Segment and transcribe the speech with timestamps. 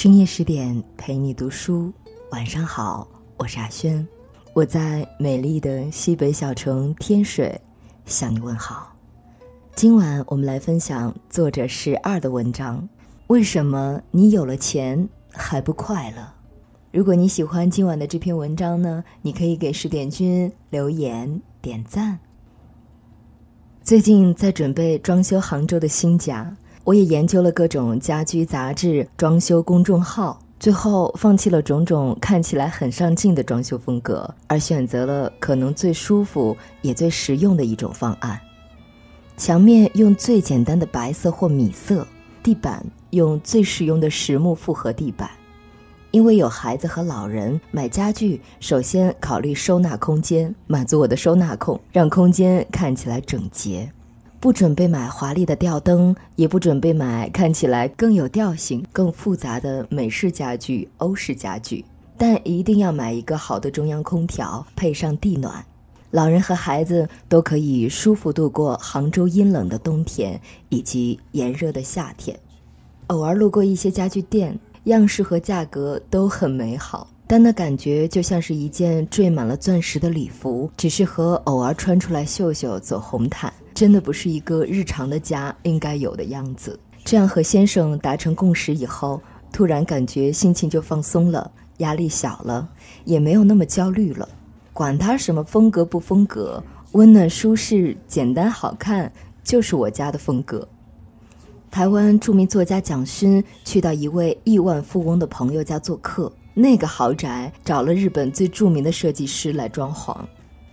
[0.00, 1.92] 深夜十点陪你读书，
[2.30, 3.04] 晚上好，
[3.36, 4.06] 我是阿轩，
[4.52, 7.60] 我在美丽的西北小城天水
[8.06, 8.94] 向你问好。
[9.74, 12.88] 今晚我们来分享作者十二的文章：
[13.26, 16.32] 为什么你有了钱还不快乐？
[16.92, 22.20] 如果你喜欢今晚的这篇文章呢，你可以给十点君留言点赞。
[23.82, 26.56] 最近在准备装修杭州的新家，
[26.88, 38.40] 我也研究了各种家居杂志、装修公众号，最后放弃了种种看起来很上镜的装修风格，而选择了可能最舒服也最实用的一种方案：
[39.36, 42.06] 墙面用最简单的白色或米色，
[42.42, 45.28] 地板用最实用的实木复合地板。
[46.10, 53.92] 因为有孩子和老人，买家具首先考虑收纳空间，满足我的收纳控，让空间看起来整洁。
[54.40, 61.84] 不准备买华丽的吊灯，也不准备买看起来更有调性、更复杂的美式家具、欧式家具，
[62.16, 65.64] 但一定要买一个好的中央空调，配上地暖，
[66.10, 72.38] 老人和孩子都可以舒服度过杭州阴冷的冬天以及炎热的夏天。
[73.08, 74.58] 偶尔路过一些家具店。
[74.84, 86.76] 样式和价格都很美好，但那感觉就像是一件缀满了钻石的礼服，只适合偶尔穿出来秀秀、走红毯，真的不是一个日常的家应该有的样子。
[87.04, 89.22] 这样和先生达成共识以后，
[89.52, 92.68] 突然感觉心情就放松了，压力小了，
[93.04, 94.28] 也没有那么焦虑了。
[94.72, 96.60] 管他什么风格不风格，
[96.90, 99.12] 温暖舒适、简单好看，
[99.44, 100.66] 就是我家的风格。
[101.70, 110.16] 台湾著名作家蒋勋去到一位亿万富翁的朋友家做客，那个豪宅找了日本最著名的设计师来装潢。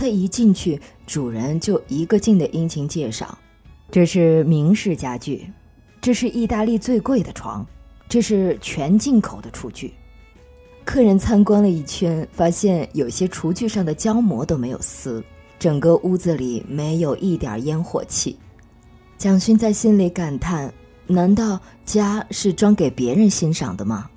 [0.00, 3.36] 他一进去，主人就一个劲的殷勤介绍
[3.92, 5.46] ：“这是明式家具，
[6.00, 7.66] 这是意大利最贵的床，
[8.08, 9.92] 这是全进口的厨具。”
[10.86, 15.22] 客人参观了一圈，发现有些厨具上的胶膜都没有撕，
[15.58, 18.34] 整个屋子里没有一点烟火气。
[19.18, 20.72] 蒋勋在心里感叹。
[21.06, 24.08] 难道家是装给别人欣赏的吗？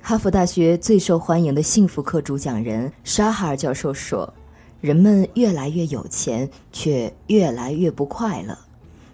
[0.00, 4.32] 哈佛大学最受欢迎的幸福课主讲人沙哈尔教授说
[4.84, 8.54] ：“人们越来越有钱，却越来越不快乐。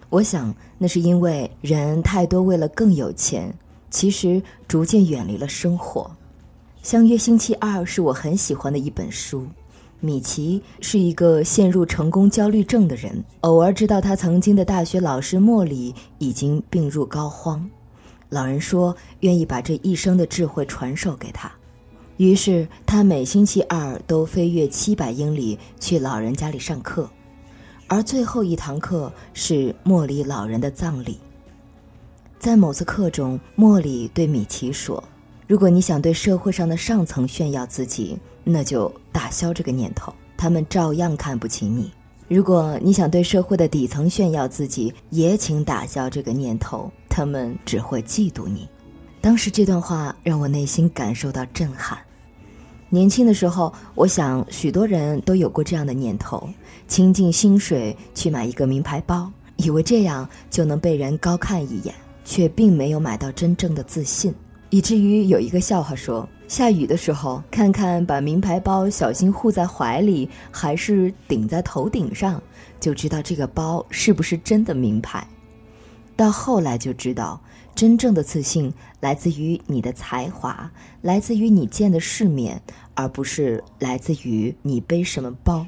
[0.09, 3.57] 我想，那是因为人太多为了更有钱，
[3.89, 6.11] 其实逐渐远离了生活。”
[6.89, 9.47] 《相约星期二》是我很喜欢的一本书。
[10.01, 17.61] 米奇是一个陷入成功焦虑症的人，偶尔知道他曾经的大学老师莫里已经病入膏肓，
[18.27, 21.49] 老人说愿意把这一生的智慧传授给他，
[22.21, 27.09] 于是他每星期二都飞越七百英里去老人家里上课，
[27.87, 31.17] 而最后一堂课是莫里老人的葬礼。
[32.37, 35.03] 在某次课中，莫里对米奇说
[35.49, 38.15] ：“如果你想对社会上的上层炫耀自己。”
[38.45, 41.91] 那就打消这个念头，他们照样看不起你。
[42.27, 48.69] 如果你想对社会的底层炫耀自己，也请打消这个念头，他们只会嫉妒你。
[49.21, 51.97] 当时这段话让我内心感受到震撼。
[52.93, 56.49] 年轻的时候，我想许多人都有过这样的念头：
[56.89, 64.35] 倾尽薪水去买一个名牌包，以为这样就能被人高看一眼，却并没有买到真正的自信。
[64.71, 72.43] 以至于有一个笑话说，下雨的时候，看看把名牌包小心护在怀里，还是顶在头顶上，
[72.77, 75.25] 就知道这个包是不是真的名牌。
[76.17, 77.41] 到后来就知道，
[77.73, 80.69] 真正的自信来自于你的才华，
[81.01, 82.61] 来自于你见的世面，
[82.93, 85.65] 而不是来自于你背什么包。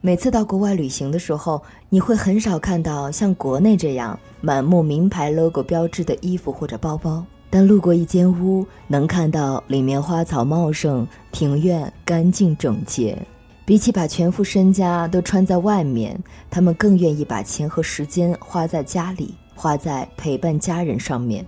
[0.00, 7.24] 每次到国外旅行的时候，你会很少看到像国内这样满目名牌 logo 标志的衣服或者包包。
[7.48, 13.16] 但路过一间屋，能看到里面花草茂盛，庭院干净整洁。
[13.64, 16.20] 比起把全副身家都穿在外面，
[16.50, 21.44] 他们更愿意把钱和时间花在家里，花在陪伴家人上面。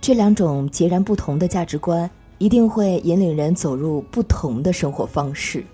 [0.00, 2.08] 这两种截然不同的价值观，
[2.38, 5.64] 一定会引领人走入不同的生活方式。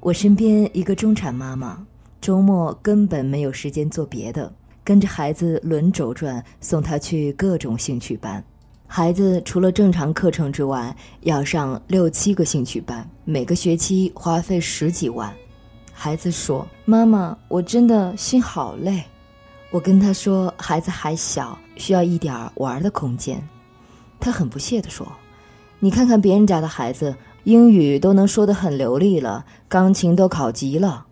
[0.00, 1.84] 我身边一个中产妈妈，
[2.20, 4.50] 周末根本没有时间做别的，
[4.82, 8.42] 跟着孩子轮轴转，送他去各种兴趣班。
[8.86, 15.30] 孩子除了正常课程之外，要上六七个兴趣班，每个学期花费十几万。
[15.92, 19.02] 孩子说：“妈妈，我真的心好累。”
[19.70, 23.46] 我跟他说：“孩子还小，需要一点玩的空间。”
[24.18, 25.06] 他很不屑地说
[25.78, 31.04] ：“你看看别人家的孩子，英语都能说得很流利了，钢琴都考级了。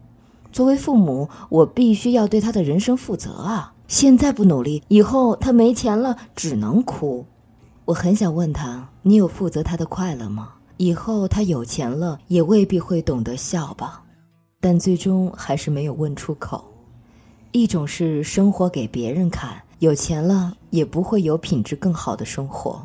[0.53, 3.75] 作为父母，我必须要对他的人生负责啊！
[3.89, 7.25] 现在不努力，以后他没钱了，只能哭。”
[7.85, 10.55] 我很想问他：“你有负责他的快乐吗？
[10.79, 14.03] 以后他有钱了，也未必会懂得笑吧。”
[14.61, 16.65] 但最终还是没有问出口。
[17.53, 22.79] 一种是生活给别人看，有钱了也不会有品质更好的生活；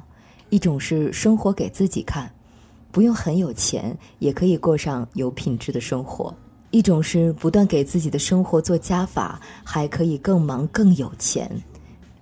[0.50, 2.32] 一种是生活给自己看，
[2.92, 6.34] 不用很有钱也可以过上有品质的生活；
[6.70, 11.52] 一种是不断给自己的生活做加法，还可以更忙更有钱。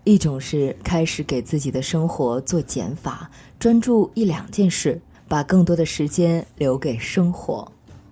[0.05, 7.71] 一种是开始给自己的生活做减法，专注一两件事，把更多的时间留给生活。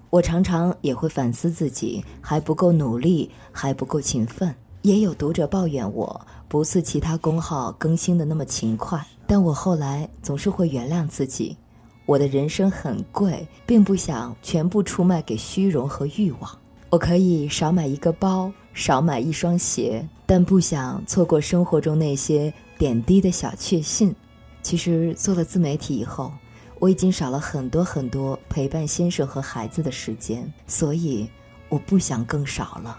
[0.09, 4.53] 我常常也会反思自己还不够努力，还不够勤奋。
[4.81, 11.57] 也有读者抱怨我不似其他公号更新的那么勤快，但我后来总是会原谅自己。
[12.05, 16.49] 我的人生很贵，并不想全部出卖给虚荣和欲望。
[16.89, 18.51] 我可以少买一个包。
[18.73, 24.15] 少买一双鞋，但不想错过生活中那些点滴的小确幸。
[24.61, 26.31] 其实做了自媒体以后，
[26.79, 31.29] 我已经少了很多很多陪伴先生和孩子的时间，所以
[31.69, 32.97] 我不想更少了。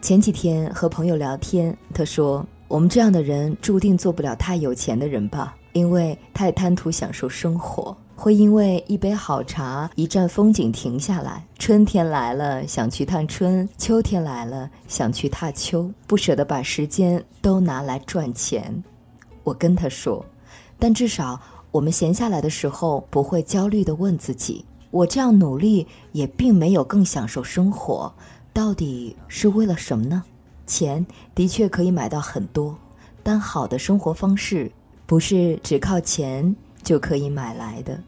[0.00, 11.44] 前几天和朋友聊天，他说：“我们这样的人注定做不了太有钱的人吧，因为太贪图享受生活。”会因为一杯好茶、一站风景停下来。
[11.58, 18.84] 春天来了，想去探春；秋天来了，想去踏秋，不舍得把时间都拿来赚钱。
[19.42, 20.24] 我跟他说，
[20.78, 21.40] 但至少
[21.74, 28.14] 我们闲下来的时候不会焦虑地问自己：我这样努力也并没有更享受生活，
[28.52, 30.22] 到底是为了什么呢？
[30.68, 31.04] 钱
[31.34, 32.78] 的确可以买到很多，
[33.24, 34.70] 但好的生活方式
[35.04, 36.54] 不是只靠钱。
[36.84, 37.98] 就可以买来的。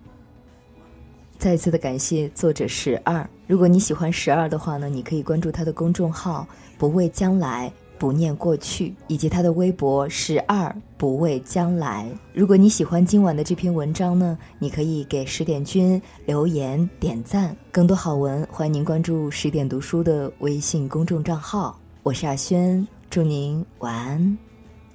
[1.38, 3.26] 再次的感谢作者十二。
[3.46, 6.46] 如果你喜欢十二的话呢，你可以关注他的公众号
[6.76, 12.10] “不畏将来，不念过去”，以及他的微博“十二不畏将来”。
[12.32, 17.56] 如果你喜欢今晚的这篇文章呢，你可以给十点君留言点赞。
[17.70, 21.78] 更多好文，欢迎您关注十点读书的微信公众账号。
[22.02, 24.38] 我是阿轩，祝您晚安，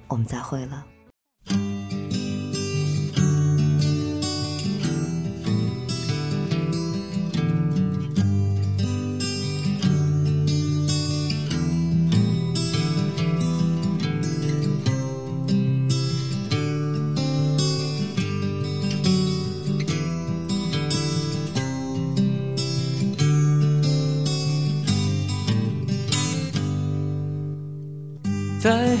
[0.08, 1.71] 我们再会了。